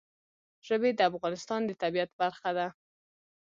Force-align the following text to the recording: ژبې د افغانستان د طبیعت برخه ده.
ژبې 0.67 0.89
د 0.95 0.99
افغانستان 1.11 1.61
د 1.65 1.71
طبیعت 1.81 2.11
برخه 2.21 2.49
ده. 2.57 2.67